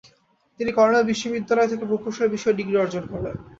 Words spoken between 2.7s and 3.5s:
অর্জন করেন।